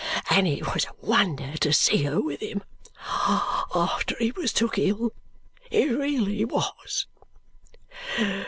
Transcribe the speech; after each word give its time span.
And 0.31 0.47
it 0.47 0.73
was 0.73 0.85
a 0.85 1.05
wonder 1.05 1.55
to 1.57 1.71
see 1.71 2.01
her 2.05 2.19
with 2.19 2.41
him 2.41 2.63
after 3.05 4.15
he 4.17 4.31
was 4.31 4.51
took 4.51 4.79
ill, 4.79 5.13
it 5.69 5.91
really 5.95 6.43
was! 6.43 7.05